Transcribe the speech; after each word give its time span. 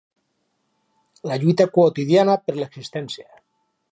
La 1.31 1.37
lluita 1.43 1.69
quotidiana 1.77 2.39
per 2.47 2.57
l'existència. 2.61 3.29